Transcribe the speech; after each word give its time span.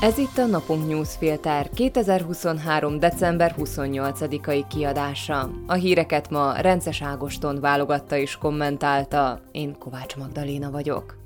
Ez 0.00 0.18
itt 0.18 0.38
a 0.38 0.46
Napunk 0.46 0.88
Newsfilter 0.88 1.70
2023. 1.70 2.98
december 2.98 3.54
28-ai 3.58 4.64
kiadása. 4.68 5.50
A 5.66 5.74
híreket 5.74 6.30
ma 6.30 6.52
Rences 6.60 7.02
Ágoston 7.02 7.60
válogatta 7.60 8.16
és 8.16 8.36
kommentálta. 8.36 9.40
Én 9.52 9.78
Kovács 9.78 10.16
Magdaléna 10.16 10.70
vagyok. 10.70 11.16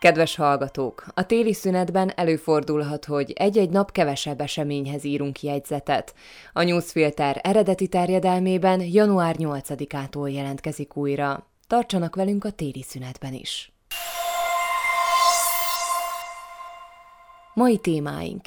Kedves 0.00 0.36
hallgatók! 0.36 1.04
A 1.14 1.26
téli 1.26 1.52
szünetben 1.52 2.12
előfordulhat, 2.16 3.04
hogy 3.04 3.32
egy-egy 3.34 3.70
nap 3.70 3.92
kevesebb 3.92 4.40
eseményhez 4.40 5.04
írunk 5.04 5.42
jegyzetet. 5.42 6.14
A 6.52 6.62
Newsfilter 6.62 7.40
eredeti 7.42 7.88
terjedelmében 7.88 8.80
január 8.80 9.36
8-ától 9.38 10.32
jelentkezik 10.32 10.96
újra. 10.96 11.46
Tartsanak 11.66 12.14
velünk 12.14 12.44
a 12.44 12.50
téli 12.50 12.82
szünetben 12.82 13.32
is! 13.32 13.73
Mai 17.54 17.78
témáink 17.78 18.42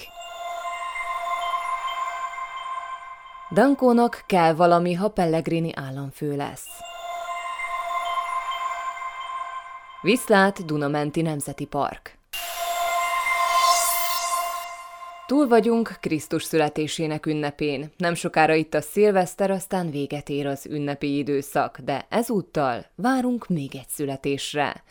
Dankónak 3.54 4.24
kell 4.26 4.54
valami, 4.54 4.94
ha 4.94 5.10
Pellegrini 5.10 5.72
államfő 5.76 6.36
lesz. 6.36 6.68
Viszlát 10.02 10.66
Dunamenti 10.66 11.22
Nemzeti 11.22 11.66
Park 11.66 12.17
Túl 15.28 15.48
vagyunk 15.48 15.98
Krisztus 16.02 16.44
születésének 16.44 17.26
ünnepén. 17.26 17.92
Nem 17.98 18.14
sokára 18.14 18.54
itt 18.54 18.74
a 18.74 18.82
szilveszter, 18.82 19.52
aztán 19.52 19.92
véget 19.92 20.30
ér 20.30 20.48
az 20.48 20.66
ünnepi 20.66 21.18
időszak, 21.18 21.80
de 21.80 22.06
ezúttal 22.10 22.86
várunk 22.96 23.48
még 23.48 23.76
egy 23.76 23.88
születésre. 23.88 24.84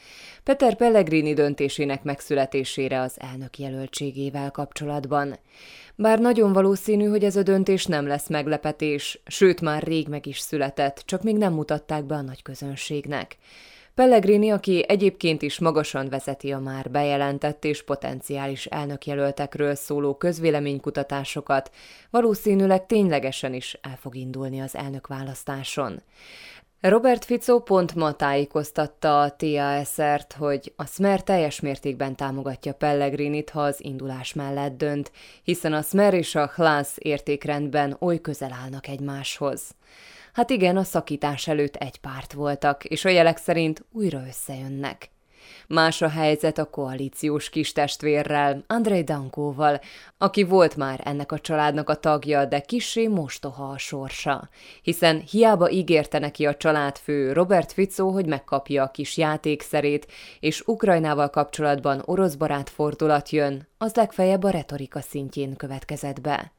Peter 0.44 0.76
Pellegrini 0.76 1.34
döntésének 1.34 2.02
megszületésére 2.02 3.00
az 3.00 3.16
elnök 3.20 3.58
jelöltségével 3.58 4.50
kapcsolatban. 4.50 5.38
Bár 5.94 6.18
nagyon 6.18 6.52
valószínű, 6.52 7.06
hogy 7.06 7.24
ez 7.24 7.36
a 7.36 7.42
döntés 7.42 7.86
nem 7.86 8.06
lesz 8.06 8.28
meglepetés, 8.28 9.20
sőt 9.26 9.60
már 9.60 9.82
rég 9.82 10.08
meg 10.08 10.26
is 10.26 10.38
született, 10.38 11.02
csak 11.04 11.22
még 11.22 11.36
nem 11.36 11.52
mutatták 11.52 12.04
be 12.04 12.14
a 12.14 12.22
nagy 12.22 12.42
közönségnek. 12.42 13.36
Pellegrini, 13.96 14.50
aki 14.50 14.84
egyébként 14.88 15.42
is 15.42 15.58
magasan 15.58 16.08
vezeti 16.08 16.52
a 16.52 16.58
már 16.58 16.90
bejelentett 16.90 17.64
és 17.64 17.82
potenciális 17.82 18.66
elnökjelöltekről 18.66 19.74
szóló 19.74 20.14
közvéleménykutatásokat, 20.14 21.70
valószínűleg 22.10 22.86
ténylegesen 22.86 23.54
is 23.54 23.78
el 23.82 23.96
fog 24.00 24.14
indulni 24.14 24.60
az 24.60 24.76
elnökválasztáson. 24.76 26.02
Robert 26.80 27.24
Fico 27.24 27.60
pont 27.60 27.94
ma 27.94 28.12
tájékoztatta 28.12 29.20
a 29.20 29.36
TASR-t, 29.36 30.32
hogy 30.32 30.72
a 30.76 30.86
Smer 30.86 31.22
teljes 31.22 31.60
mértékben 31.60 32.16
támogatja 32.16 32.74
Pellegrinit, 32.74 33.50
ha 33.50 33.60
az 33.60 33.84
indulás 33.84 34.32
mellett 34.32 34.76
dönt, 34.76 35.12
hiszen 35.42 35.72
a 35.72 35.82
Smer 35.82 36.14
és 36.14 36.34
a 36.34 36.52
Hlász 36.54 36.96
értékrendben 36.98 37.96
oly 38.00 38.20
közel 38.20 38.52
állnak 38.62 38.88
egymáshoz. 38.88 39.74
Hát 40.36 40.50
igen, 40.50 40.76
a 40.76 40.82
szakítás 40.82 41.48
előtt 41.48 41.76
egy 41.76 42.00
párt 42.00 42.32
voltak, 42.32 42.84
és 42.84 43.04
a 43.04 43.08
jelek 43.08 43.36
szerint 43.36 43.84
újra 43.92 44.22
összejönnek. 44.26 45.10
Más 45.66 46.02
a 46.02 46.08
helyzet 46.08 46.58
a 46.58 46.70
koalíciós 46.70 47.48
kistestvérrel, 47.48 48.64
Andrei 48.66 49.04
Dankóval, 49.04 49.80
aki 50.18 50.42
volt 50.42 50.76
már 50.76 51.00
ennek 51.04 51.32
a 51.32 51.38
családnak 51.38 51.88
a 51.88 51.94
tagja, 51.94 52.44
de 52.44 52.60
kissé 52.60 53.06
mostoha 53.06 53.68
a 53.68 53.78
sorsa. 53.78 54.48
Hiszen 54.82 55.20
hiába 55.20 55.70
ígérte 55.70 56.18
neki 56.18 56.46
a 56.46 56.56
családfő 56.56 57.32
Robert 57.32 57.72
Fico, 57.72 58.10
hogy 58.10 58.26
megkapja 58.26 58.82
a 58.82 58.90
kis 58.90 59.16
játékszerét, 59.16 60.06
és 60.40 60.62
Ukrajnával 60.66 61.30
kapcsolatban 61.30 62.02
orosz 62.04 62.34
barát 62.34 62.70
fordulat 62.70 63.30
jön, 63.30 63.68
az 63.78 63.94
legfeljebb 63.94 64.42
a 64.42 64.50
retorika 64.50 65.00
szintjén 65.00 65.56
következett 65.56 66.20
be. 66.20 66.55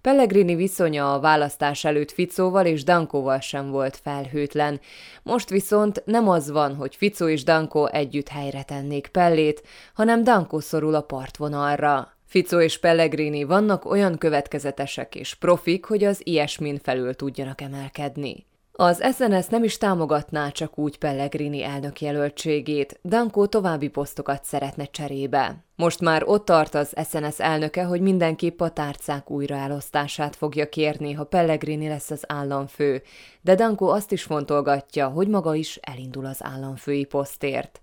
Pellegrini 0.00 0.54
viszonya 0.54 1.14
a 1.14 1.20
választás 1.20 1.84
előtt 1.84 2.10
Ficóval 2.10 2.66
és 2.66 2.84
Dankóval 2.84 3.40
sem 3.40 3.70
volt 3.70 3.96
felhőtlen. 3.96 4.80
Most 5.22 5.48
viszont 5.48 6.02
nem 6.04 6.28
az 6.28 6.50
van, 6.50 6.74
hogy 6.74 6.96
Ficó 6.96 7.28
és 7.28 7.44
Dankó 7.44 7.86
együtt 7.86 8.28
helyre 8.28 8.62
tennék 8.62 9.06
Pellét, 9.06 9.62
hanem 9.94 10.24
Dankó 10.24 10.60
szorul 10.60 10.94
a 10.94 11.00
partvonalra. 11.00 12.16
Ficó 12.26 12.60
és 12.60 12.78
Pellegrini 12.78 13.44
vannak 13.44 13.84
olyan 13.84 14.18
következetesek 14.18 15.14
és 15.14 15.34
profik, 15.34 15.84
hogy 15.84 16.04
az 16.04 16.20
ilyesmin 16.24 16.78
felül 16.78 17.14
tudjanak 17.14 17.60
emelkedni. 17.60 18.48
Az 18.82 19.02
SNS 19.14 19.46
nem 19.46 19.64
is 19.64 19.78
támogatná 19.78 20.48
csak 20.48 20.78
úgy 20.78 20.98
Pellegrini 20.98 21.62
elnök 21.62 22.00
jelöltségét, 22.00 23.00
Danko 23.04 23.46
további 23.46 23.88
posztokat 23.88 24.44
szeretne 24.44 24.84
cserébe. 24.84 25.64
Most 25.76 26.00
már 26.00 26.22
ott 26.24 26.44
tart 26.44 26.74
az 26.74 26.94
SNS 27.08 27.38
elnöke, 27.40 27.84
hogy 27.84 28.00
mindenképp 28.00 28.60
a 28.60 28.70
tárcák 28.70 29.30
újraelosztását 29.30 30.36
fogja 30.36 30.68
kérni, 30.68 31.12
ha 31.12 31.24
Pellegrini 31.24 31.88
lesz 31.88 32.10
az 32.10 32.24
államfő, 32.26 33.02
de 33.40 33.54
Danko 33.54 33.86
azt 33.86 34.12
is 34.12 34.22
fontolgatja, 34.22 35.08
hogy 35.08 35.28
maga 35.28 35.54
is 35.54 35.76
elindul 35.76 36.26
az 36.26 36.44
államfői 36.44 37.04
posztért. 37.04 37.80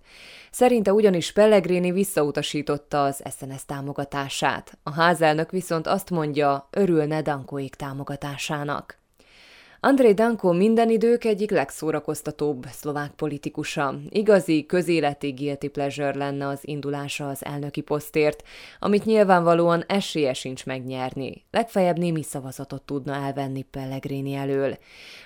Szerinte 0.50 0.92
ugyanis 0.92 1.32
Pellegrini 1.32 1.90
visszautasította 1.90 3.04
az 3.04 3.22
SNS 3.38 3.64
támogatását. 3.66 4.78
A 4.82 4.92
házelnök 4.92 5.50
viszont 5.50 5.86
azt 5.86 6.10
mondja, 6.10 6.68
örülne 6.70 7.22
Dankóik 7.22 7.74
támogatásának. 7.74 8.98
Andrei 9.80 10.14
Danko 10.14 10.52
minden 10.52 10.90
idők 10.90 11.24
egyik 11.24 11.50
legszórakoztatóbb 11.50 12.66
szlovák 12.70 13.10
politikusa. 13.10 13.94
Igazi, 14.08 14.66
közéleti 14.66 15.30
guilty 15.30 15.66
pleasure 15.66 16.16
lenne 16.16 16.46
az 16.46 16.58
indulása 16.62 17.28
az 17.28 17.44
elnöki 17.44 17.80
posztért, 17.80 18.42
amit 18.78 19.04
nyilvánvalóan 19.04 19.84
esélye 19.86 20.32
sincs 20.32 20.66
megnyerni. 20.66 21.44
Legfeljebb 21.50 21.98
némi 21.98 22.22
szavazatot 22.22 22.82
tudna 22.82 23.14
elvenni 23.14 23.62
Pellegrini 23.62 24.34
elől. 24.34 24.78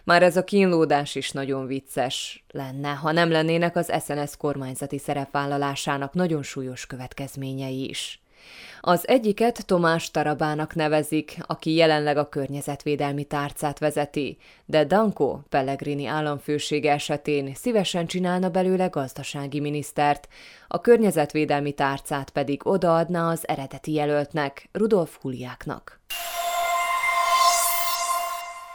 Már 0.05 0.23
ez 0.23 0.37
a 0.37 0.45
kínlódás 0.45 1.15
is 1.15 1.31
nagyon 1.31 1.67
vicces 1.67 2.45
lenne, 2.51 2.89
ha 2.89 3.13
nem 3.13 3.31
lennének 3.31 3.77
az 3.77 3.93
SNS 4.05 4.37
kormányzati 4.37 4.99
szerepvállalásának 4.99 6.15
nagyon 6.15 6.43
súlyos 6.43 6.87
következményei 6.87 7.89
is. 7.89 8.22
Az 8.81 9.09
egyiket 9.09 9.67
Tomás 9.67 10.11
Tarabának 10.11 10.75
nevezik, 10.75 11.37
aki 11.47 11.75
jelenleg 11.75 12.17
a 12.17 12.29
környezetvédelmi 12.29 13.25
tárcát 13.25 13.79
vezeti, 13.79 14.39
de 14.67 14.85
Danko 14.85 15.39
Pellegrini 15.49 16.07
államfősége 16.07 16.93
esetén 16.93 17.55
szívesen 17.55 18.07
csinálna 18.07 18.49
belőle 18.49 18.87
gazdasági 18.87 19.61
minisztert, 19.61 20.29
a 20.69 20.81
környezetvédelmi 20.81 21.73
tárcát 21.73 22.31
pedig 22.31 22.67
odaadná 22.67 23.31
az 23.31 23.49
eredeti 23.49 23.93
jelöltnek, 23.93 24.69
Rudolf 24.73 25.19
Huliáknak. 25.21 26.01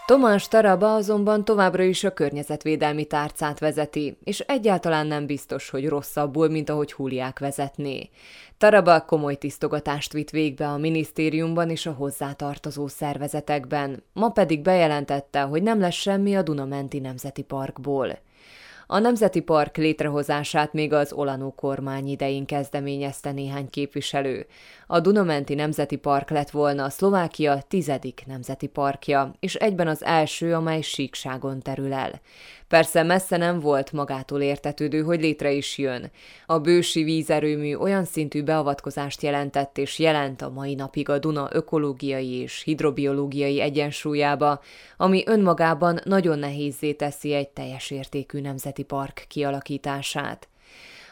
Tomás 0.08 0.48
Taraba 0.48 0.96
azonban 0.96 1.46
továbbra 1.46 1.84
is 1.84 2.04
a 2.04 2.14
környezetvédelmi 2.14 3.06
tárcát 3.06 3.60
vezeti, 3.60 4.18
és 4.24 4.40
egyáltalán 4.40 5.08
nem 5.08 5.26
biztos, 5.26 5.70
hogy 5.70 5.88
rosszabbul, 5.88 6.50
mint 6.50 6.70
ahogy 6.70 6.94
Huliák 6.94 7.40
vezetné. 7.40 8.10
Taraba 8.58 9.02
komoly 9.02 9.36
tisztogatást 9.36 10.14
vitt 10.14 10.30
végbe 10.30 10.68
a 10.68 10.78
minisztériumban 10.78 11.70
és 11.70 11.86
a 11.86 11.92
hozzátartozó 11.92 12.88
szervezetekben, 12.88 14.04
ma 14.14 14.30
pedig 14.30 14.62
bejelentette, 14.62 15.42
hogy 15.42 15.64
nem 15.64 15.80
lesz 15.80 15.96
semmi 15.96 16.36
a 16.36 16.42
Dunamenti 16.42 17.00
Nemzeti 17.00 17.42
Parkból. 17.42 18.18
A 18.90 19.00
Nemzeti 19.00 19.40
Park 19.40 19.78
létrehozását 19.78 20.74
még 20.74 20.94
az 20.94 21.14
Olanó 21.14 21.52
kormány 21.52 22.08
idején 22.08 22.46
kezdeményezte 22.46 23.32
néhány 23.32 23.70
képviselő. 23.70 24.46
A 24.88 25.00
Dunamenti 25.00 25.56
Nemzeti 25.56 25.96
Park 25.96 26.30
lett 26.30 26.50
volna 26.50 26.84
a 26.84 26.90
Szlovákia 26.90 27.62
tizedik 27.68 28.24
nemzeti 28.26 28.68
parkja, 28.68 29.34
és 29.40 29.56
egyben 29.56 29.88
az 29.88 30.04
első, 30.04 30.54
amely 30.54 30.82
síkságon 30.82 31.60
terül 31.60 31.94
el. 31.94 32.22
Persze 32.68 33.04
messze 33.04 33.38
nem 33.38 33.60
volt 33.60 33.92
magától 33.92 34.42
értetődő, 34.42 35.02
hogy 35.02 35.22
létre 35.22 35.52
is 35.52 35.78
jön. 35.78 36.12
A 36.46 36.60
bősi 36.60 37.04
vízerőmű 37.04 37.76
olyan 37.76 38.06
szintű 38.06 38.44
beavatkozást 38.44 39.22
jelentett 39.22 39.78
és 39.78 40.00
jelent 40.00 40.42
a 40.42 40.50
mai 40.50 40.76
napig 40.76 41.10
a 41.10 41.20
Duna 41.20 41.48
ökológiai 41.52 42.32
és 42.32 42.62
hidrobiológiai 42.64 43.62
egyensúlyába, 43.62 44.62
ami 44.98 45.24
önmagában 45.26 46.00
nagyon 46.04 46.40
nehézzé 46.40 46.94
teszi 46.94 47.34
egy 47.34 47.50
teljes 47.50 47.92
értékű 47.92 48.42
nemzeti 48.42 48.84
park 48.84 49.26
kialakítását. 49.28 50.48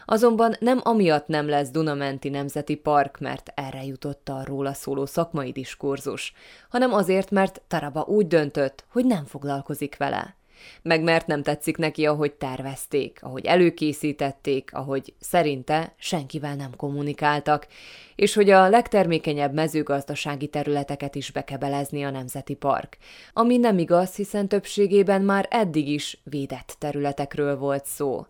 Azonban 0.05 0.55
nem 0.59 0.79
amiatt 0.83 1.27
nem 1.27 1.49
lesz 1.49 1.69
Dunamenti 1.69 2.29
Nemzeti 2.29 2.75
Park, 2.75 3.19
mert 3.19 3.51
erre 3.55 3.85
jutott 3.85 4.29
a 4.29 4.43
róla 4.45 4.73
szóló 4.73 5.05
szakmai 5.05 5.51
diskurzus, 5.51 6.33
hanem 6.69 6.93
azért, 6.93 7.31
mert 7.31 7.61
Taraba 7.67 8.01
úgy 8.01 8.27
döntött, 8.27 8.85
hogy 8.91 9.05
nem 9.05 9.25
foglalkozik 9.25 9.97
vele 9.97 10.35
meg 10.81 11.03
mert 11.03 11.27
nem 11.27 11.43
tetszik 11.43 11.77
neki, 11.77 12.05
ahogy 12.05 12.33
tervezték, 12.33 13.19
ahogy 13.21 13.45
előkészítették, 13.45 14.73
ahogy 14.73 15.13
szerinte 15.19 15.93
senkivel 15.97 16.55
nem 16.55 16.75
kommunikáltak, 16.75 17.67
és 18.15 18.33
hogy 18.33 18.49
a 18.49 18.69
legtermékenyebb 18.69 19.53
mezőgazdasági 19.53 20.47
területeket 20.47 21.15
is 21.15 21.31
bekebelezni 21.31 22.03
a 22.03 22.09
Nemzeti 22.09 22.53
Park. 22.53 22.97
Ami 23.33 23.57
nem 23.57 23.77
igaz, 23.77 24.15
hiszen 24.15 24.47
többségében 24.47 25.21
már 25.21 25.47
eddig 25.49 25.87
is 25.87 26.19
védett 26.23 26.75
területekről 26.79 27.57
volt 27.57 27.85
szó. 27.85 28.25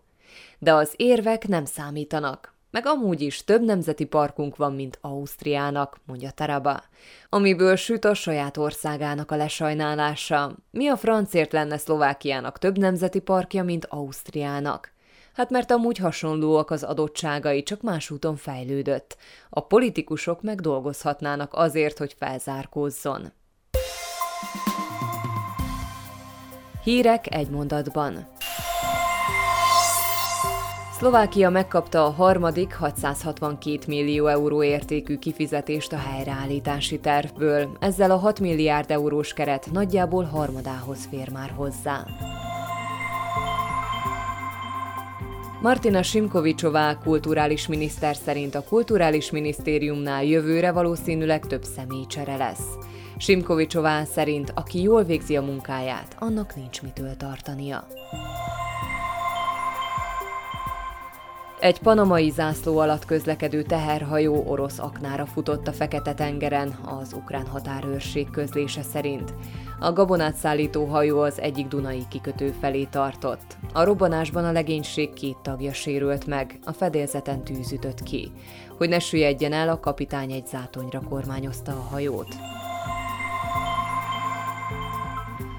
De 0.58 0.74
az 0.74 0.92
érvek 0.96 1.48
nem 1.48 1.64
számítanak, 1.64 2.55
meg 2.76 2.86
amúgy 2.86 3.20
is 3.20 3.44
több 3.44 3.64
nemzeti 3.64 4.04
parkunk 4.04 4.56
van, 4.56 4.74
mint 4.74 4.98
Ausztriának, 5.00 6.00
mondja 6.06 6.30
Taraba. 6.30 6.82
Amiből 7.28 7.76
süt 7.76 8.04
a 8.04 8.14
saját 8.14 8.56
országának 8.56 9.30
a 9.30 9.36
lesajnálása. 9.36 10.56
Mi 10.70 10.88
a 10.88 10.96
francért 10.96 11.52
lenne 11.52 11.76
Szlovákiának 11.78 12.58
több 12.58 12.78
nemzeti 12.78 13.20
parkja, 13.20 13.64
mint 13.64 13.84
Ausztriának? 13.84 14.92
Hát 15.32 15.50
mert 15.50 15.70
amúgy 15.70 15.98
hasonlóak 15.98 16.70
az 16.70 16.82
adottságai, 16.82 17.62
csak 17.62 17.82
más 17.82 18.10
úton 18.10 18.36
fejlődött. 18.36 19.16
A 19.50 19.60
politikusok 19.60 20.42
meg 20.42 20.60
dolgozhatnának 20.60 21.54
azért, 21.54 21.98
hogy 21.98 22.14
felzárkózzon. 22.18 23.32
Hírek 26.82 27.34
egy 27.34 27.48
mondatban. 27.48 28.35
Szlovákia 30.98 31.50
megkapta 31.50 32.04
a 32.04 32.10
harmadik 32.10 32.74
662 32.74 33.78
millió 33.86 34.26
euró 34.26 34.62
értékű 34.62 35.16
kifizetést 35.18 35.92
a 35.92 35.96
helyreállítási 35.96 37.00
tervből. 37.00 37.76
Ezzel 37.80 38.10
a 38.10 38.16
6 38.16 38.40
milliárd 38.40 38.90
eurós 38.90 39.32
keret 39.32 39.68
nagyjából 39.72 40.24
harmadához 40.24 40.98
fér 41.10 41.30
már 41.30 41.50
hozzá. 41.56 42.06
Martina 45.62 46.02
Simkovicsová 46.02 46.98
kulturális 46.98 47.66
miniszter 47.66 48.16
szerint 48.16 48.54
a 48.54 48.64
kulturális 48.68 49.30
minisztériumnál 49.30 50.24
jövőre 50.24 50.72
valószínűleg 50.72 51.46
több 51.46 51.62
személycsere 51.62 52.36
lesz. 52.36 52.66
Simkovicsová 53.18 54.04
szerint, 54.04 54.52
aki 54.54 54.82
jól 54.82 55.02
végzi 55.02 55.36
a 55.36 55.42
munkáját, 55.42 56.16
annak 56.18 56.56
nincs 56.56 56.82
mitől 56.82 57.16
tartania. 57.16 57.86
Egy 61.60 61.78
panamai 61.78 62.30
zászló 62.30 62.78
alatt 62.78 63.04
közlekedő 63.04 63.62
teherhajó 63.62 64.44
orosz 64.46 64.78
aknára 64.78 65.26
futott 65.26 65.66
a 65.66 65.72
Fekete-tengeren, 65.72 66.78
az 66.84 67.12
ukrán 67.12 67.46
határőrség 67.46 68.30
közlése 68.30 68.82
szerint. 68.82 69.34
A 69.80 69.92
gabonát 69.92 70.34
szállító 70.34 70.84
hajó 70.84 71.20
az 71.20 71.40
egyik 71.40 71.66
Dunai 71.66 72.02
kikötő 72.08 72.54
felé 72.60 72.84
tartott. 72.84 73.56
A 73.72 73.84
robbanásban 73.84 74.44
a 74.44 74.52
legénység 74.52 75.12
két 75.12 75.36
tagja 75.42 75.72
sérült 75.72 76.26
meg, 76.26 76.58
a 76.64 76.72
fedélzeten 76.72 77.44
tűz 77.44 77.72
ütött 77.72 78.02
ki. 78.02 78.30
Hogy 78.76 78.88
ne 78.88 78.98
süllyedjen 78.98 79.52
el, 79.52 79.68
a 79.68 79.80
kapitány 79.80 80.32
egy 80.32 80.46
zátonyra 80.46 81.00
kormányozta 81.00 81.72
a 81.72 81.86
hajót. 81.90 82.34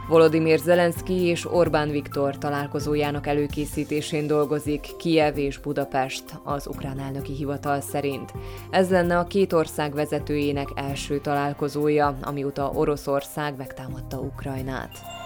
Volodymyr 0.08 0.60
Zelenszky 0.60 1.14
és 1.14 1.54
Orbán 1.54 1.90
Viktor 1.90 2.38
találkozójának 2.38 3.28
előkészítésén 3.28 4.28
dolgozik 4.28 4.88
Kiev 4.98 5.38
és 5.38 5.58
Budapest, 5.58 6.24
az 6.44 6.68
ukrán 6.68 7.00
elnöki 7.00 7.34
hivatal 7.34 7.82
szerint. 7.82 8.34
Ez 8.70 8.90
lenne 8.90 9.18
a 9.18 9.28
két 9.28 9.54
ország 9.54 9.94
vezetőjének 9.94 10.68
első 10.76 11.20
találkozója, 11.20 12.18
amióta 12.22 12.72
Oroszország 12.74 13.58
megtámadta 13.58 14.18
Ukrajnát. 14.18 15.17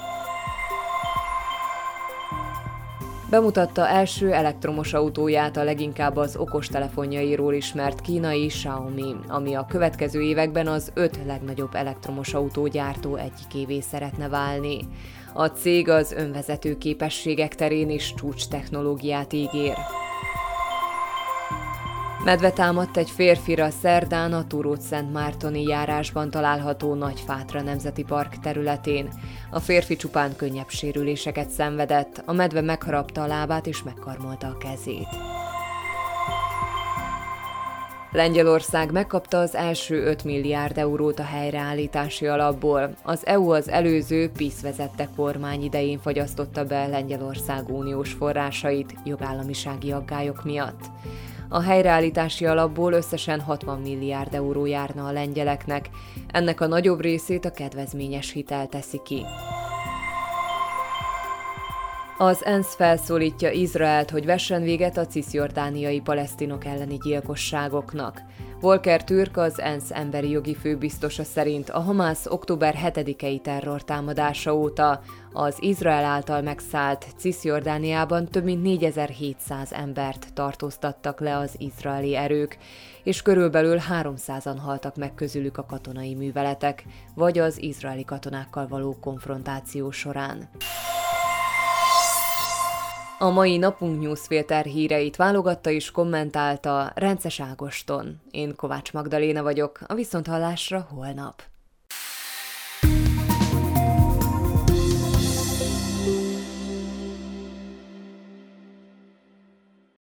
Bemutatta 3.32 3.88
első 3.88 4.32
elektromos 4.32 4.94
autóját 4.94 5.58
a 5.58 5.64
leginkább 5.64 6.16
az 6.16 6.36
okostelefonjairól 6.36 7.54
ismert 7.54 8.02
kínai 8.02 8.48
Xiaomi, 8.48 9.16
ami 9.28 9.54
a 9.54 9.66
következő 9.70 10.22
években 10.22 10.68
az 10.68 10.92
öt 10.94 11.20
legnagyobb 11.26 11.76
elektromos 11.76 12.34
autógyártó 12.34 13.16
egyikévé 13.16 13.80
szeretne 13.80 14.28
válni. 14.28 14.80
A 15.34 15.46
cég 15.46 15.90
az 15.90 16.12
önvezető 16.12 16.78
képességek 16.78 17.56
terén 17.56 17.90
is 17.90 18.14
csúcs 18.14 18.48
technológiát 18.48 19.34
ígér. 19.34 19.76
Medve 22.24 22.52
támadt 22.52 22.98
egy 22.98 23.10
férfira 23.10 23.70
szerdán 23.70 24.34
a 24.34 24.48
Turót-Szent 24.48 25.14
Mártoni 25.14 25.64
járásban 25.64 26.30
található 26.30 26.94
Nagyfátra 26.94 27.62
Nemzeti 27.62 28.04
Park 28.04 28.40
területén. 28.40 29.10
A 29.50 29.60
férfi 29.60 29.96
csupán 29.96 30.36
könnyebb 30.36 30.70
sérüléseket 30.70 31.50
szenvedett, 31.50 32.22
a 32.26 32.34
medve 32.34 32.62
megharapta 32.62 33.22
a 33.22 33.28
lábát 33.28 33.68
és 33.68 33.84
megkarmolta 33.84 34.48
a 34.48 34.58
kezét. 34.58 35.08
Lengyelország 38.12 38.92
megkapta 38.92 39.40
az 39.40 39.56
első 39.56 40.06
5 40.06 40.24
milliárd 40.24 40.78
eurót 40.78 41.20
a 41.20 41.24
helyreállítási 41.24 42.28
alapból. 42.28 42.96
Az 43.04 43.26
EU 43.26 43.52
az 43.52 43.70
előző 43.70 44.30
PISZ 44.30 44.62
vezette 44.62 45.10
kormány 45.16 45.64
idején 45.64 46.00
fagyasztotta 46.00 46.64
be 46.64 46.88
Lengyelország 46.88 47.70
uniós 47.70 48.12
forrásait 48.12 48.94
jogállamisági 49.04 49.92
aggályok 49.92 50.44
miatt. 50.44 50.90
A 51.54 51.62
helyreállítási 51.62 52.46
alapból 52.46 52.94
összesen 52.94 53.40
60 53.40 53.80
milliárd 53.80 54.34
euró 54.34 54.66
járna 54.66 55.06
a 55.08 55.12
lengyeleknek, 55.12 55.90
ennek 56.28 56.62
a 56.62 56.68
nagyobb 56.68 57.02
részét 57.02 57.46
a 57.46 57.52
kedvezményes 57.52 58.32
hitel 58.32 58.68
teszi 58.68 59.02
ki. 59.04 59.26
Az 62.22 62.46
ENSZ 62.46 62.76
felszólítja 62.76 63.52
Izraelt, 63.52 64.10
hogy 64.10 64.26
vessen 64.26 64.62
véget 64.62 64.98
a 64.98 65.08
cisziordániai 65.08 66.00
palesztinok 66.00 66.66
elleni 66.66 66.98
gyilkosságoknak. 66.98 68.22
Volker 68.60 69.04
Türk 69.04 69.38
az 69.38 69.60
ENSZ 69.60 69.92
emberi 69.92 70.30
jogi 70.30 70.56
főbiztosa 70.56 71.24
szerint 71.24 71.70
a 71.70 71.80
Hamász 71.80 72.26
október 72.26 72.76
7-i 72.84 73.42
terrortámadása 73.42 74.56
óta 74.56 75.02
az 75.34 75.56
Izrael 75.60 76.04
által 76.04 76.42
megszállt 76.42 77.06
Cisjordániában 77.18 78.28
több 78.28 78.44
mint 78.44 78.62
4700 78.62 79.72
embert 79.72 80.34
tartóztattak 80.34 81.20
le 81.20 81.38
az 81.38 81.56
izraeli 81.58 82.16
erők, 82.16 82.58
és 83.04 83.22
körülbelül 83.22 83.78
300-an 83.90 84.58
haltak 84.64 84.96
meg 84.96 85.14
közülük 85.14 85.58
a 85.58 85.66
katonai 85.66 86.16
műveletek, 86.16 86.86
vagy 87.16 87.40
az 87.40 87.62
izraeli 87.62 88.06
katonákkal 88.06 88.68
való 88.68 88.98
konfrontáció 89.00 89.92
során. 89.92 90.50
A 93.22 93.30
mai 93.30 93.58
napunk 93.58 94.02
newsfilter 94.02 94.66
híreit 94.66 95.16
válogatta 95.16 95.70
és 95.70 95.92
kommentálta 95.92 96.92
Rences 96.96 97.40
Ágoston. 97.40 98.22
Én 98.32 98.56
Kovács 98.56 98.94
Magdaléna 98.94 99.44
vagyok, 99.44 99.80
a 99.88 99.94
Viszonthallásra 99.94 100.88
holnap. 100.90 101.51